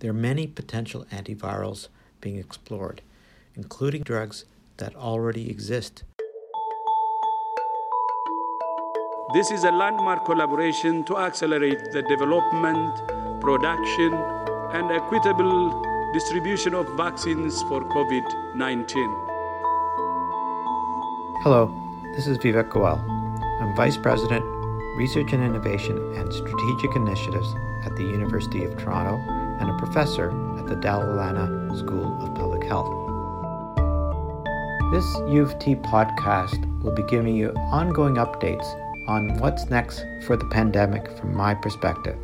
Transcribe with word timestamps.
There 0.00 0.10
are 0.10 0.14
many 0.14 0.46
potential 0.46 1.04
antivirals 1.12 1.88
being 2.22 2.38
explored, 2.38 3.02
including 3.54 4.02
drugs 4.02 4.46
that 4.78 4.96
already 4.96 5.50
exist. 5.50 6.04
This 9.34 9.50
is 9.50 9.64
a 9.64 9.70
landmark 9.70 10.24
collaboration 10.24 11.04
to 11.04 11.18
accelerate 11.18 11.92
the 11.92 12.00
development, 12.00 12.96
production, 13.42 14.14
and 14.72 14.90
equitable 14.90 15.84
distribution 16.14 16.74
of 16.74 16.88
vaccines 16.96 17.60
for 17.64 17.82
COVID 17.82 18.56
19. 18.56 19.04
Hello, 21.42 21.70
this 22.16 22.26
is 22.26 22.38
Vivek 22.38 22.70
Goel. 22.70 23.04
I'm 23.60 23.76
Vice 23.76 23.98
President, 23.98 24.44
Research 24.96 25.34
and 25.34 25.44
Innovation 25.44 25.98
and 26.16 26.32
Strategic 26.32 26.96
Initiatives 26.96 27.54
at 27.84 27.94
the 27.96 28.04
University 28.04 28.64
of 28.64 28.78
Toronto 28.78 29.49
and 29.60 29.70
a 29.70 29.78
professor 29.78 30.30
at 30.58 30.66
the 30.66 30.76
Dalla 30.76 31.14
Lana 31.14 31.76
School 31.76 32.20
of 32.22 32.34
Public 32.34 32.64
Health. 32.64 32.90
This 34.90 35.06
U 35.32 35.42
of 35.42 35.56
T 35.58 35.76
podcast 35.76 36.82
will 36.82 36.92
be 36.92 37.04
giving 37.04 37.36
you 37.36 37.50
ongoing 37.50 38.14
updates 38.14 38.66
on 39.06 39.38
what's 39.38 39.70
next 39.70 40.04
for 40.26 40.36
the 40.36 40.46
pandemic 40.46 41.16
from 41.18 41.36
my 41.36 41.54
perspective. 41.54 42.18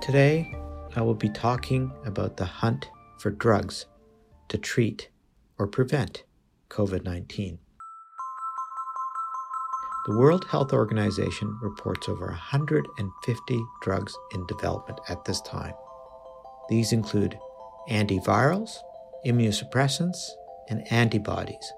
Today, 0.00 0.54
I 0.94 1.00
will 1.00 1.14
be 1.14 1.30
talking 1.30 1.90
about 2.04 2.36
the 2.36 2.44
hunt 2.44 2.90
for 3.18 3.30
drugs 3.30 3.86
to 4.48 4.58
treat 4.58 5.08
or 5.58 5.66
prevent 5.66 6.24
COVID 6.68 7.04
19. 7.04 7.58
The 10.04 10.16
World 10.16 10.46
Health 10.46 10.72
Organization 10.72 11.56
reports 11.62 12.08
over 12.08 12.26
150 12.26 13.64
drugs 13.82 14.18
in 14.34 14.44
development 14.46 14.98
at 15.08 15.24
this 15.24 15.40
time. 15.42 15.74
These 16.68 16.92
include 16.92 17.38
antivirals, 17.88 18.78
immunosuppressants, 19.24 20.18
and 20.68 20.90
antibodies. 20.90 21.72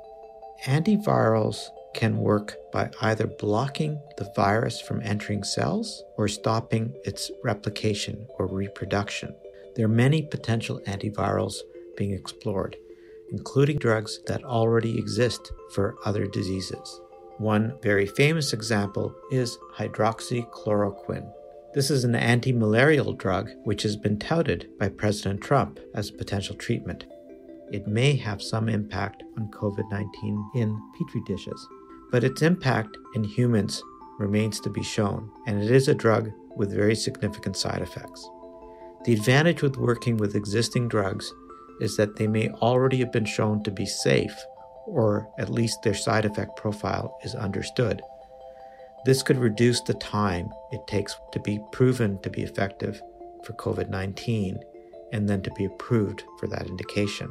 Antivirals 0.65 1.69
can 1.93 2.17
work 2.17 2.57
by 2.73 2.91
either 3.03 3.27
blocking 3.27 4.01
the 4.17 4.33
virus 4.35 4.81
from 4.81 5.03
entering 5.03 5.45
cells 5.45 6.03
or 6.17 6.27
stopping 6.27 6.95
its 7.05 7.31
replication 7.43 8.27
or 8.39 8.47
reproduction. 8.47 9.35
There 9.77 9.85
are 9.85 9.89
many 9.89 10.23
potential 10.23 10.81
antivirals 10.87 11.57
being 11.95 12.13
explored, 12.13 12.77
including 13.31 13.77
drugs 13.77 14.21
that 14.29 14.45
already 14.45 14.99
exist 14.99 15.53
for 15.75 15.97
other 16.07 16.27
diseases. 16.27 17.03
One 17.39 17.77
very 17.83 18.07
famous 18.07 18.53
example 18.53 19.15
is 19.31 19.59
hydroxychloroquine. 19.77 21.33
This 21.75 21.91
is 21.91 22.05
an 22.05 22.15
anti 22.15 22.53
malarial 22.53 23.13
drug 23.13 23.51
which 23.65 23.83
has 23.83 23.97
been 23.97 24.19
touted 24.19 24.69
by 24.79 24.89
President 24.89 25.41
Trump 25.41 25.81
as 25.95 26.11
a 26.11 26.15
potential 26.15 26.55
treatment. 26.55 27.07
It 27.73 27.89
may 27.89 28.15
have 28.17 28.41
some 28.43 28.69
impact 28.69 29.25
on 29.37 29.51
COVID 29.51 29.91
19 29.91 30.51
in 30.55 30.81
petri 30.99 31.23
dishes 31.27 31.67
but 32.15 32.23
its 32.23 32.43
impact 32.43 32.97
in 33.17 33.25
humans 33.25 33.83
remains 34.21 34.61
to 34.61 34.71
be 34.71 34.85
shown, 34.85 35.29
and 35.49 35.61
it 35.61 35.69
is 35.69 35.89
a 35.89 35.95
drug 35.97 36.31
with 36.55 36.73
very 36.73 36.95
significant 36.95 37.57
side 37.57 37.83
effects. 37.83 38.25
The 39.05 39.15
advantage 39.15 39.63
with 39.63 39.77
working 39.77 40.17
with 40.17 40.37
existing 40.37 40.87
drugs 40.87 41.35
is 41.81 41.97
that 41.97 42.15
they 42.15 42.29
may 42.29 42.51
already 42.51 42.99
have 42.99 43.11
been 43.11 43.25
shown 43.25 43.65
to 43.65 43.73
be 43.73 43.85
safe, 43.85 44.33
or 44.87 45.29
at 45.39 45.51
least 45.51 45.83
their 45.83 45.95
side 45.95 46.25
effect 46.25 46.57
profile 46.57 47.19
is 47.23 47.35
understood. 47.35 48.03
This 49.05 49.23
could 49.23 49.39
reduce 49.39 49.81
the 49.81 49.95
time 49.95 50.51
it 50.73 50.87
takes 50.87 51.17
to 51.33 51.41
be 51.41 51.61
proven 51.73 52.19
to 52.23 52.31
be 52.31 52.43
effective 52.43 53.01
for 53.45 53.53
COVID 53.55 53.89
19 53.91 54.59
and 55.13 55.29
then 55.29 55.43
to 55.43 55.51
be 55.53 55.67
approved 55.67 56.25
for 56.39 56.47
that 56.49 56.67
indication. 56.67 57.31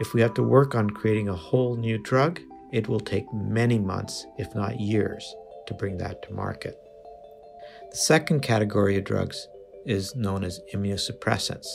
If 0.00 0.12
we 0.12 0.20
have 0.20 0.34
to 0.34 0.42
work 0.42 0.74
on 0.74 0.90
creating 0.90 1.28
a 1.28 1.34
whole 1.34 1.76
new 1.76 1.98
drug, 1.98 2.40
it 2.72 2.88
will 2.88 3.00
take 3.00 3.32
many 3.32 3.78
months, 3.78 4.26
if 4.38 4.54
not 4.54 4.80
years, 4.80 5.34
to 5.66 5.74
bring 5.74 5.98
that 5.98 6.22
to 6.22 6.32
market. 6.32 6.76
The 7.90 7.96
second 7.96 8.40
category 8.40 8.96
of 8.98 9.04
drugs 9.04 9.48
is 9.86 10.16
known 10.16 10.44
as 10.44 10.60
immunosuppressants. 10.74 11.66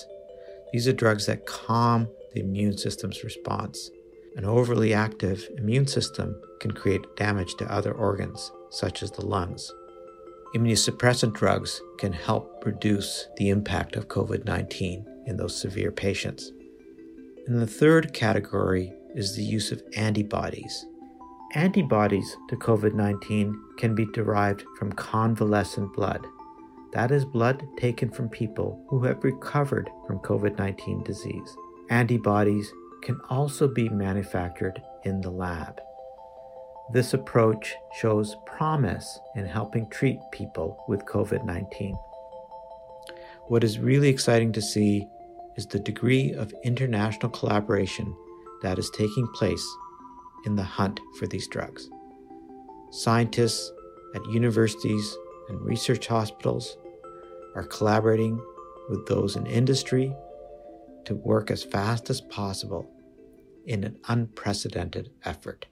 These 0.74 0.88
are 0.88 0.94
drugs 0.94 1.26
that 1.26 1.46
calm 1.46 2.08
the 2.34 2.42
immune 2.42 2.78
system's 2.78 3.24
response. 3.24 3.90
An 4.36 4.46
overly 4.46 4.94
active 4.94 5.48
immune 5.58 5.88
system 5.88 6.40
can 6.60 6.72
create 6.72 7.16
damage 7.16 7.56
to 7.56 7.72
other 7.72 7.92
organs, 7.92 8.52
such 8.70 9.02
as 9.02 9.12
the 9.12 9.26
lungs. 9.26 9.74
Immunosuppressant 10.56 11.34
drugs 11.34 11.82
can 11.98 12.14
help 12.14 12.64
reduce 12.66 13.28
the 13.38 13.50
impact 13.50 13.96
of 13.96 14.08
COVID 14.08 14.46
19 14.46 15.06
in 15.28 15.38
those 15.38 15.60
severe 15.60 15.92
patients. 15.92 16.52
And 17.48 17.62
the 17.62 17.68
third 17.68 18.14
category 18.14 18.94
is 19.16 19.36
the 19.36 19.44
use 19.44 19.72
of 19.72 19.84
antibodies. 19.96 20.86
Antibodies 21.56 22.38
to 22.50 22.56
COVID 22.56 22.94
19 22.94 23.60
can 23.78 23.96
be 23.96 24.06
derived 24.06 24.64
from 24.78 24.92
convalescent 24.94 25.94
blood. 25.94 26.26
That 26.94 27.12
is 27.12 27.26
blood 27.26 27.68
taken 27.78 28.10
from 28.10 28.30
people 28.30 28.84
who 28.88 29.04
have 29.04 29.24
recovered 29.24 29.90
from 30.08 30.20
COVID 30.20 30.58
19 30.58 31.04
disease. 31.04 31.58
Antibodies 31.90 32.72
can 33.02 33.20
also 33.30 33.68
be 33.68 33.90
manufactured 33.90 34.82
in 35.04 35.22
the 35.22 35.30
lab. 35.30 35.80
This 36.92 37.14
approach 37.14 37.76
shows 38.00 38.36
promise 38.46 39.20
in 39.36 39.46
helping 39.46 39.90
treat 39.90 40.20
people 40.32 40.84
with 40.88 41.06
COVID 41.06 41.46
19. 41.46 41.96
What 43.48 43.64
is 43.64 43.80
really 43.80 44.10
exciting 44.10 44.52
to 44.54 44.62
see 44.62 45.08
is 45.56 45.66
the 45.66 45.80
degree 45.80 46.34
of 46.34 46.54
international 46.64 47.32
collaboration 47.32 48.16
that 48.62 48.80
is 48.80 48.90
taking 48.92 49.28
place 49.34 49.66
in 50.46 50.56
the 50.56 50.64
hunt 50.64 51.00
for 51.18 51.28
these 51.28 51.48
drugs. 51.48 51.90
Scientists 52.92 53.72
at 54.16 54.26
universities 54.28 55.18
and 55.48 55.62
research 55.62 56.08
hospitals 56.08 56.78
are 57.56 57.66
collaborating 57.66 58.40
with 58.90 59.06
those 59.06 59.36
in 59.36 59.46
industry 59.46 60.14
to 61.06 61.16
work 61.16 61.52
as 61.52 61.64
fast 61.64 62.10
as 62.10 62.22
possible 62.22 62.90
in 63.66 63.84
an 63.84 63.98
unprecedented 64.08 65.12
effort. 65.26 65.66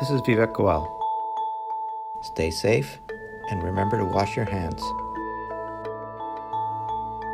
This 0.00 0.10
is 0.10 0.20
Vivek 0.22 0.54
Goel. 0.54 0.98
Stay 2.34 2.50
safe 2.50 2.98
and 3.50 3.62
remember 3.62 3.98
to 3.98 4.04
wash 4.04 4.36
your 4.36 4.44
hands. 4.44 4.82